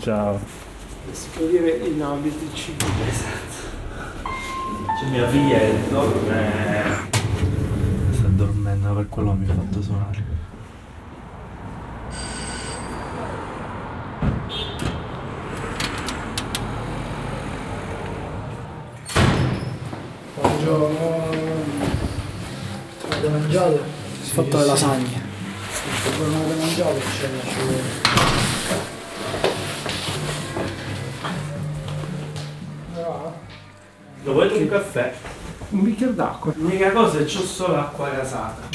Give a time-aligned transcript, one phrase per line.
[0.00, 0.40] Ciao.
[1.12, 3.12] Si può dire in abiti civili.
[4.98, 7.08] C'è mia figlia che dorme.
[8.12, 10.24] Sta dormendo, per quello mi ha fatto suonare.
[20.40, 21.28] Buongiorno.
[23.04, 23.84] Avete mangiato?
[24.22, 25.28] Si è fatto le lasagne.
[26.18, 28.09] Non avete mangiato c'è
[34.30, 35.12] Lo vuoi un caffè?
[35.70, 36.52] Un bicchiere d'acqua.
[36.54, 38.68] L'unica cosa è che c'ho solo acqua gasata.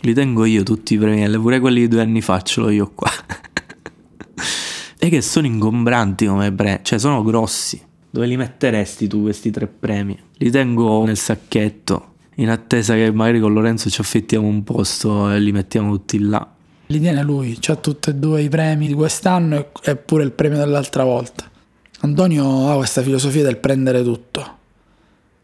[0.00, 2.70] Li tengo io tutti i premi L, pure quelli di due anni fa ce l'ho
[2.70, 3.10] io qua.
[4.98, 7.80] e che sono ingombranti come premi, cioè sono grossi.
[8.10, 10.20] Dove li metteresti tu questi tre premi?
[10.38, 15.38] Li tengo nel sacchetto, in attesa che magari con Lorenzo ci affittiamo un posto e
[15.38, 16.46] li mettiamo tutti là.
[16.86, 20.58] Li tiene lui, c'ha tutti e due i premi di quest'anno e- pure il premio
[20.58, 21.44] dell'altra volta.
[22.00, 24.54] Antonio ha questa filosofia del prendere tutto.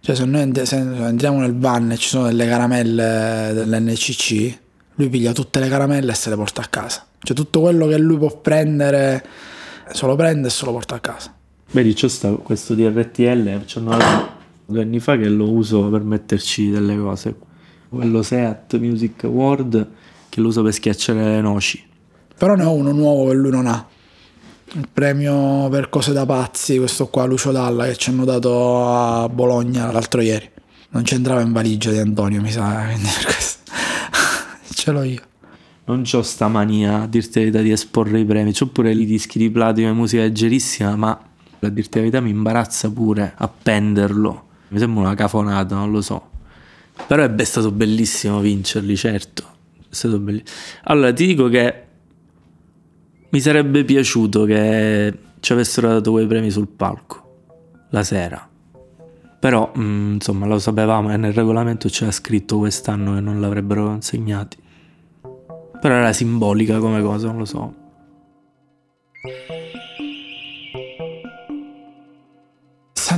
[0.01, 4.59] Cioè se noi entriamo nel van e ci sono delle caramelle dell'NCC,
[4.97, 7.07] lui piglia tutte le caramelle e se le porta a casa.
[7.21, 9.25] Cioè tutto quello che lui può prendere,
[9.93, 11.35] se lo prende e se lo porta a casa.
[11.71, 14.32] Vedi, sta, questo DRTL, hanno dato
[14.73, 17.37] due anni fa che lo uso per metterci delle cose.
[17.89, 19.91] Quello Seat Music Award
[20.29, 21.85] che lo uso per schiacciare le noci.
[22.37, 23.87] Però ne ho uno nuovo che lui non ha.
[24.73, 29.29] Il premio per cose da pazzi, questo qua Lucio Dalla che ci hanno dato a
[29.29, 30.49] Bologna l'altro ieri.
[30.89, 33.61] Non c'entrava in valigia di Antonio, mi sa, quindi per questo
[34.73, 35.21] ce l'ho io.
[35.85, 38.53] Non c'ho sta mania, a dirti la verità, di esporre i premi.
[38.53, 41.11] C'ho pure i dischi di platino e musica leggerissima, ma
[41.61, 44.47] a dirti la verità mi imbarazza pure appenderlo.
[44.73, 46.31] Mi sembra una cafonata, non lo so.
[47.07, 49.45] Però è stato bellissimo vincerli, certo.
[49.83, 50.51] È stato bellissimo.
[50.85, 51.83] Allora, ti dico che
[53.29, 57.21] mi sarebbe piaciuto che ci avessero dato quei premi sul palco
[57.91, 58.49] la sera.
[59.39, 64.57] Però, mm, insomma, lo sapevamo e nel regolamento c'era scritto quest'anno che non l'avrebbero consegnati.
[65.81, 67.75] Però era simbolica come cosa, non lo so.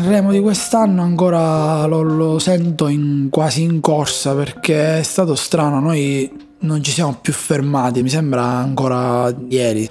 [0.05, 5.81] Sanremo di quest'anno ancora lo, lo sento in- quasi in corsa perché è stato strano,
[5.81, 9.89] noi non ci siamo più fermati, mi sembra ancora ieri.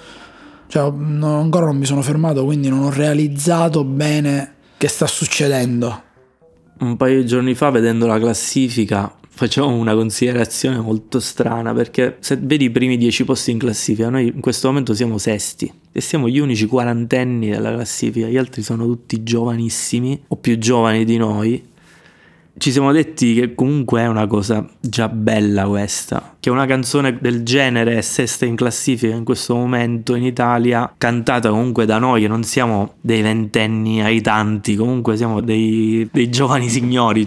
[0.68, 6.02] Cioè, no- ancora non mi sono fermato, quindi non ho realizzato bene che sta succedendo.
[6.78, 12.38] Un paio di giorni fa, vedendo la classifica, facevo una considerazione molto strana perché se
[12.40, 16.28] vedi i primi dieci posti in classifica, noi in questo momento siamo sesti e siamo
[16.28, 21.72] gli unici quarantenni della classifica, gli altri sono tutti giovanissimi o più giovani di noi.
[22.56, 27.42] Ci siamo detti che comunque è una cosa già bella questa, che una canzone del
[27.42, 32.28] genere è sesta in classifica in questo momento in Italia, cantata comunque da noi, che
[32.28, 37.26] non siamo dei ventenni ai tanti, comunque siamo dei, dei giovani signori.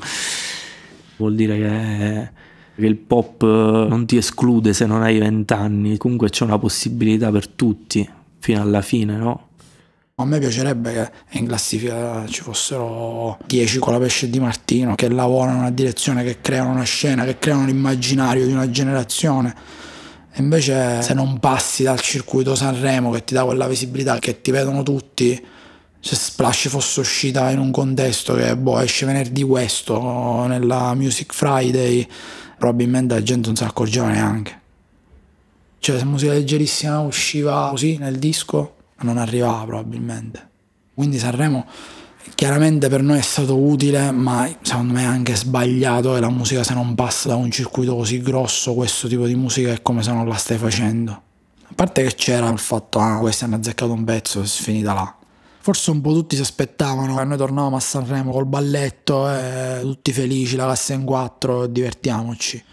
[1.17, 2.29] Vuol dire che,
[2.75, 7.47] che il pop non ti esclude se non hai vent'anni, comunque c'è una possibilità per
[7.47, 8.07] tutti,
[8.39, 9.47] fino alla fine, no?
[10.19, 15.09] A me piacerebbe che in classifica ci fossero 10 con la pesce di Martino che
[15.09, 19.53] lavorano in una direzione, che creano una scena, che creano l'immaginario di una generazione.
[20.31, 24.49] E invece se non passi dal circuito Sanremo che ti dà quella visibilità che ti
[24.49, 25.39] vedono tutti,
[25.99, 32.07] se Splash fosse uscita in un contesto che boh, esce venerdì questo nella Music Friday,
[32.57, 34.61] probabilmente la gente non ne accorgeva neanche.
[35.79, 40.49] Cioè se musica leggerissima usciva così nel disco non arrivava probabilmente.
[40.93, 41.65] Quindi Sanremo
[42.35, 46.63] chiaramente per noi è stato utile, ma secondo me è anche sbagliato e la musica
[46.63, 50.11] se non passa da un circuito così grosso, questo tipo di musica è come se
[50.11, 51.11] non la stai facendo.
[51.63, 55.15] A parte che c'era il fatto, ah, questi hanno azzeccato un pezzo, è finita là.
[55.67, 60.13] Forse un po' tutti si aspettavano che noi tornavamo a Sanremo col balletto, e tutti
[60.13, 62.63] felici, la classe in quattro, divertiamoci.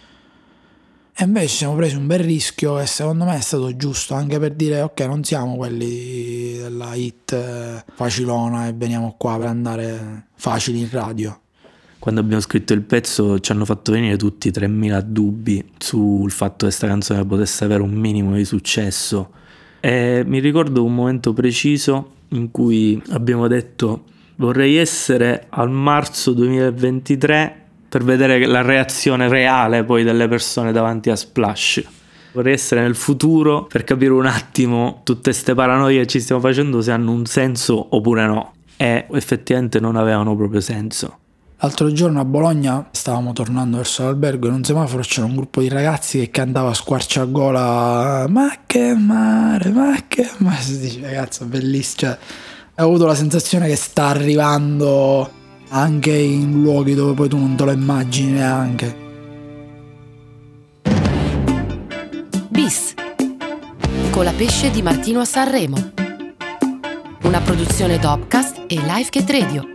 [1.13, 4.39] E invece ci siamo presi un bel rischio e secondo me è stato giusto anche
[4.39, 10.29] per dire ok non siamo quelli della hit eh, facilona e veniamo qua per andare
[10.37, 11.37] facili in radio.
[11.99, 16.67] Quando abbiamo scritto il pezzo ci hanno fatto venire tutti 3000 dubbi sul fatto che
[16.67, 19.33] questa canzone potesse avere un minimo di successo.
[19.81, 24.05] E mi ricordo un momento preciso in cui abbiamo detto
[24.37, 31.17] vorrei essere al marzo 2023 per vedere la reazione reale poi delle persone davanti a
[31.17, 31.85] Splash.
[32.33, 36.83] Vorrei essere nel futuro per capire un attimo tutte queste paranoie che ci stiamo facendo
[36.83, 38.55] se hanno un senso oppure no.
[38.77, 41.19] E effettivamente non avevano proprio senso.
[41.59, 45.61] L'altro giorno a Bologna stavamo tornando verso l'albergo e in un semaforo c'era un gruppo
[45.61, 51.45] di ragazzi che cantava a squarciagola Ma che mare, ma che mare si dice ragazzo
[51.47, 52.19] bellissimo cioè,
[52.77, 55.31] ho avuto la sensazione che sta arrivando
[55.69, 59.03] anche in luoghi dove poi tu non te lo immagini neanche.
[62.49, 62.95] Bis
[64.11, 65.93] con la pesce di Martino a Sanremo.
[67.23, 69.74] Una produzione Topcast e Live Cat Radio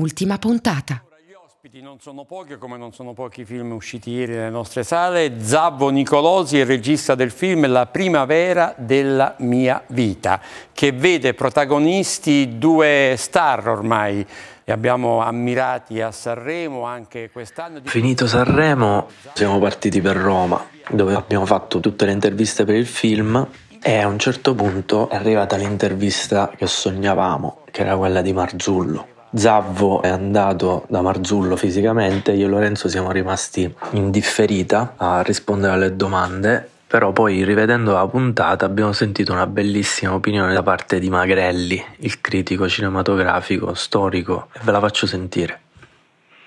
[0.00, 1.04] ultima puntata.
[1.26, 4.82] Gli ospiti non sono pochi, come non sono pochi i film usciti ieri nelle nostre
[4.82, 5.40] sale.
[5.40, 10.40] Zabbo Nicolosi, il regista del film La primavera della mia vita,
[10.72, 14.26] che vede protagonisti due star ormai.
[14.64, 17.80] Li abbiamo ammirati a Sanremo anche quest'anno.
[17.84, 23.46] Finito Sanremo, siamo partiti per Roma, dove abbiamo fatto tutte le interviste per il film.
[23.82, 29.06] E a un certo punto è arrivata l'intervista che sognavamo, che era quella di Marzullo.
[29.32, 35.72] Zavvo è andato da Marzullo fisicamente, io e Lorenzo siamo rimasti in differita a rispondere
[35.72, 41.08] alle domande, però poi rivedendo la puntata abbiamo sentito una bellissima opinione da parte di
[41.08, 45.60] Magrelli, il critico cinematografico, storico, e ve la faccio sentire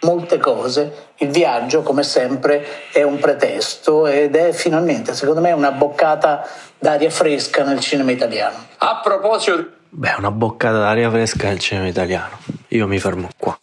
[0.04, 1.12] molte cose.
[1.20, 6.46] Il viaggio, come sempre, è un pretesto ed è finalmente, secondo me, una boccata
[6.78, 8.58] d'aria fresca nel cinema italiano.
[8.80, 12.38] A proposito Beh, una boccata d'aria fresca nel cinema italiano.
[12.70, 13.56] Io mi fermo qua.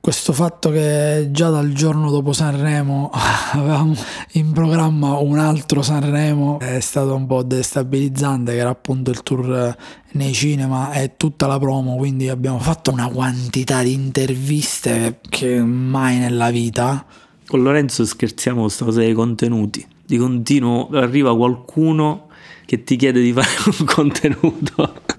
[0.00, 3.10] Questo fatto che già dal giorno dopo Sanremo
[3.52, 3.94] avevamo
[4.32, 9.76] in programma un altro Sanremo è stato un po' destabilizzante, che era appunto il tour
[10.12, 16.16] nei cinema e tutta la promo, quindi abbiamo fatto una quantità di interviste che mai
[16.16, 17.04] nella vita.
[17.46, 19.86] Con Lorenzo scherziamo con questa cosa dei contenuti.
[20.02, 22.28] Di continuo arriva qualcuno
[22.64, 25.11] che ti chiede di fare un contenuto.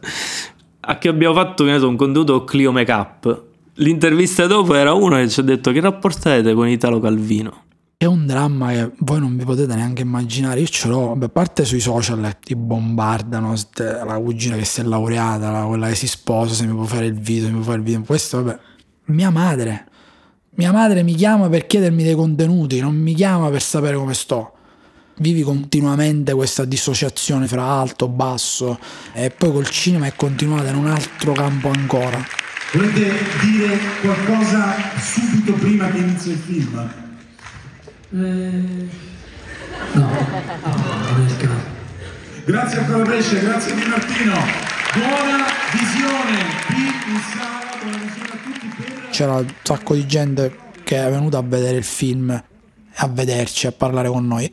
[0.82, 3.44] A che abbiamo fatto so, un contenuto con Clio Makeup.
[3.76, 7.64] L'intervista dopo era uno che ci ha detto che rapporto avete con Italo Calvino.
[7.98, 10.60] È un dramma che voi non vi potete neanche immaginare.
[10.60, 14.84] Io ce l'ho, a parte sui social eh, ti bombardano, la cugina che si è
[14.84, 17.78] laureata, quella che si sposa, se mi può fare il video, se mi può fare
[17.78, 18.02] il video.
[18.02, 18.60] Questo, vabbè.
[19.06, 19.88] Mia madre.
[20.56, 24.53] Mia madre mi chiama per chiedermi dei contenuti, non mi chiama per sapere come sto
[25.18, 28.80] vivi continuamente questa dissociazione fra alto, basso
[29.14, 32.26] e poi col cinema è continuata in un altro campo ancora.
[32.74, 33.12] Volete
[33.42, 36.92] dire qualcosa subito prima che inizi il film?
[38.12, 39.12] Eh...
[39.94, 41.72] No, no,
[42.46, 44.34] Grazie ancora Pesce, grazie Di Martino.
[44.94, 49.10] Buona visione qui in sala, buona visione a tutti per...
[49.12, 53.72] C'era un sacco di gente che è venuta a vedere il film, a vederci, a
[53.72, 54.52] parlare con noi.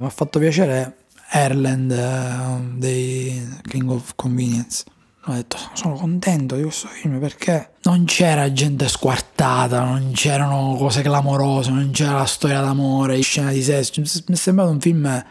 [0.00, 0.96] Mi ha fatto piacere
[1.30, 4.84] Erland uh, dei King of Convenience.
[5.26, 11.02] Ho detto sono contento di questo film perché non c'era gente squartata, non c'erano cose
[11.02, 14.00] clamorose, non c'era la storia d'amore, scena di sesso.
[14.00, 15.22] Mi è sembrato un film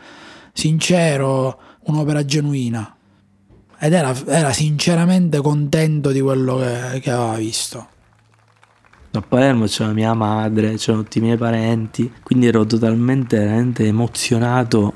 [0.54, 2.96] sincero, un'opera genuina.
[3.80, 7.88] Ed era, era sinceramente contento di quello che, che aveva visto.
[9.12, 14.94] A Palermo c'era mia madre, c'erano tutti i miei parenti, quindi ero totalmente veramente emozionato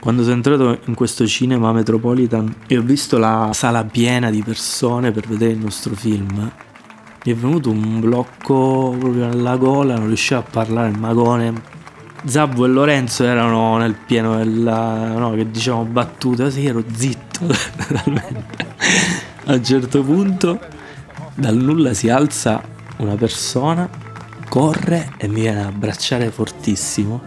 [0.00, 5.12] quando sono entrato in questo cinema Metropolitan e ho visto la sala piena di persone
[5.12, 6.50] per vedere il nostro film.
[7.24, 11.52] Mi è venuto un blocco proprio nella gola, non riuscivo a parlare il magone.
[12.24, 17.46] Zabbo e Lorenzo erano nel pieno della, no, che diciamo battuta, sì, ero zitto.
[19.46, 20.58] A un certo punto
[21.34, 23.88] dal nulla si alza una persona
[24.48, 27.20] corre e mi viene a abbracciare fortissimo.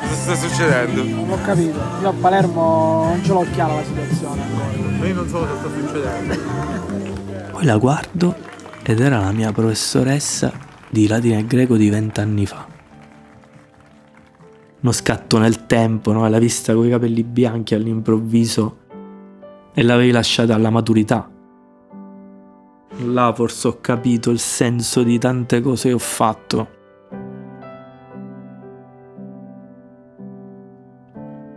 [0.00, 1.02] Cosa sta succedendo?
[1.04, 5.06] Non ho capito, io a Palermo non ce l'ho chiara la situazione ancora.
[5.06, 6.34] Io non so cosa sta succedendo.
[7.52, 8.34] Poi la guardo
[8.82, 10.52] ed era la mia professoressa
[10.88, 12.66] di latino e greco di vent'anni fa.
[14.80, 16.28] Uno scatto nel tempo, no?
[16.28, 18.78] l'ha vista con i capelli bianchi all'improvviso
[19.72, 21.31] e l'avevi lasciata alla maturità
[22.98, 26.80] Là forse ho capito il senso di tante cose che ho fatto.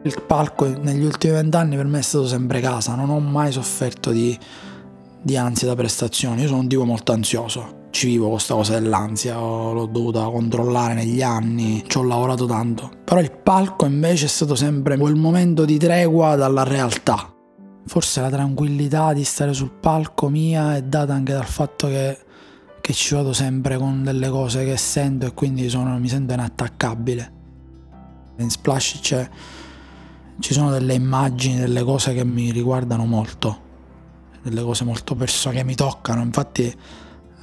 [0.03, 4.11] Il palco negli ultimi vent'anni per me è stato sempre casa, non ho mai sofferto
[4.11, 4.37] di,
[5.19, 9.35] di ansia da prestazioni, io sono un tipo molto ansioso, ci vivo questa cosa dell'ansia,
[9.35, 14.53] l'ho dovuta controllare negli anni, ci ho lavorato tanto, però il palco invece è stato
[14.53, 17.34] sempre quel momento di tregua dalla realtà,
[17.87, 22.17] Forse la tranquillità di stare sul palco mia è data anche dal fatto che,
[22.81, 27.33] che ci vado sempre con delle cose che sento e quindi sono, mi sento inattaccabile.
[28.37, 28.99] In Splash
[30.39, 33.61] ci sono delle immagini, delle cose che mi riguardano molto.
[34.41, 36.21] delle cose molto persone che mi toccano.
[36.21, 36.73] Infatti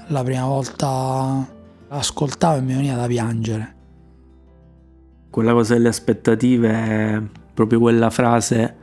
[0.09, 1.49] la prima volta
[1.89, 3.75] ascoltavo e mi veniva da piangere.
[5.31, 8.77] Quella cosa delle aspettative, proprio quella frase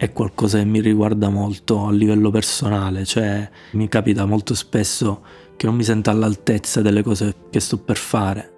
[0.00, 5.20] è qualcosa che mi riguarda molto a livello personale, cioè mi capita molto spesso
[5.58, 8.52] che non mi sento all'altezza delle cose che sto per fare.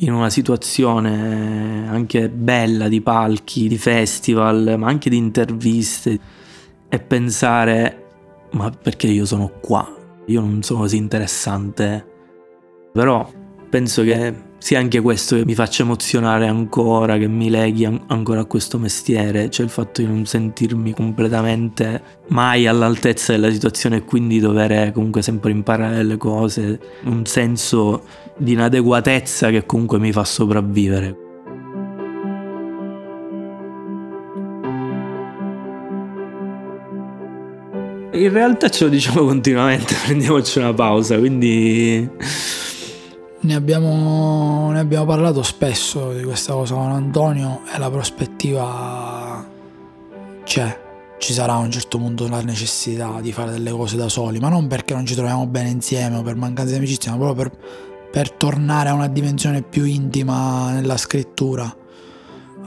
[0.00, 6.20] In una situazione anche bella di palchi, di festival, ma anche di interviste,
[6.86, 8.04] e pensare,
[8.50, 9.90] ma perché io sono qua?
[10.26, 12.06] Io non sono così interessante.
[12.92, 13.26] Però
[13.70, 18.44] penso che sia anche questo mi faccia emozionare ancora, che mi leghi an- ancora a
[18.44, 24.40] questo mestiere, cioè il fatto di non sentirmi completamente mai all'altezza della situazione e quindi
[24.40, 28.02] dover comunque sempre imparare le cose, un senso
[28.36, 31.26] di inadeguatezza che comunque mi fa sopravvivere.
[38.18, 42.66] In realtà ce lo diciamo continuamente, prendiamoci una pausa, quindi...
[43.40, 49.46] Ne abbiamo, ne abbiamo parlato spesso di questa cosa con Antonio e la prospettiva
[50.44, 50.86] c'è.
[51.18, 54.48] Ci sarà a un certo punto la necessità di fare delle cose da soli, ma
[54.48, 57.58] non perché non ci troviamo bene insieme o per mancanza di amicizia, ma proprio per,
[58.10, 61.74] per tornare a una dimensione più intima nella scrittura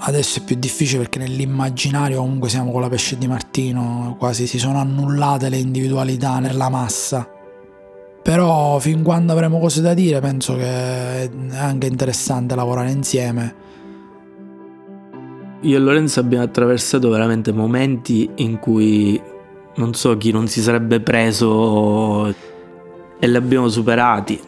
[0.04, 4.58] Adesso è più difficile perché nell'immaginario comunque siamo con la pesce di Martino, quasi si
[4.58, 7.30] sono annullate le individualità nella massa.
[8.24, 13.56] Però fin quando avremo cose da dire penso che è anche interessante lavorare insieme.
[15.62, 19.22] Io e Lorenzo abbiamo attraversato veramente momenti in cui
[19.76, 24.40] non so chi non si sarebbe preso e li abbiamo superati.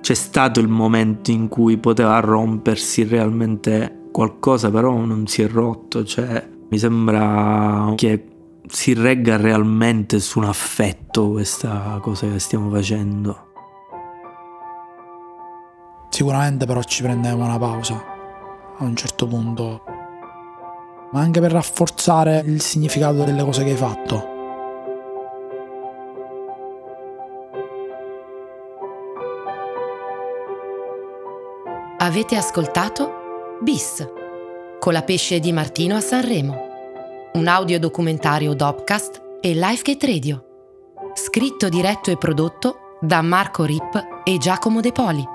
[0.00, 6.04] C'è stato il momento in cui poteva rompersi realmente qualcosa però non si è rotto,
[6.04, 8.31] cioè mi sembra che
[8.66, 13.50] si regga realmente su un affetto questa cosa che stiamo facendo.
[16.08, 17.94] Sicuramente però ci prendiamo una pausa
[18.78, 19.82] a un certo punto,
[21.12, 24.30] ma anche per rafforzare il significato delle cose che hai fatto.
[31.98, 34.06] Avete ascoltato Bis,
[34.80, 36.71] con la pesce di Martino a Sanremo.
[37.34, 40.44] Un audiodocumentario Dopcast e Lifegate Radio.
[41.14, 45.26] Scritto, diretto e prodotto da Marco Rip e Giacomo De Poli.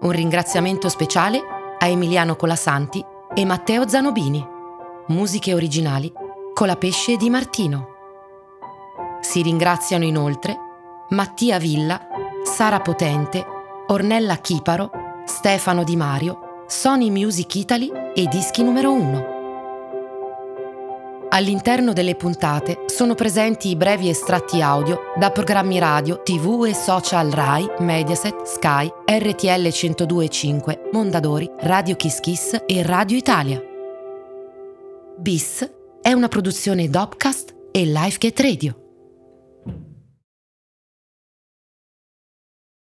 [0.00, 1.42] Un ringraziamento speciale
[1.78, 3.04] a Emiliano Colasanti
[3.34, 4.42] e Matteo Zanobini.
[5.08, 6.10] Musiche originali
[6.54, 7.88] con la pesce di Martino.
[9.20, 10.56] Si ringraziano inoltre
[11.10, 12.00] Mattia Villa,
[12.44, 13.44] Sara Potente,
[13.88, 14.90] Ornella Chiparo,
[15.26, 19.37] Stefano Di Mario, Sony Music Italy e dischi numero 1.
[21.38, 27.30] All'interno delle puntate sono presenti i brevi estratti audio da programmi radio, tv e social
[27.30, 33.62] Rai, Mediaset, Sky, RTL 102.5, Mondadori, Radio Kiss Kiss e Radio Italia.
[35.16, 35.70] Bis
[36.02, 38.87] è una produzione Dopcast e Lifegate Radio.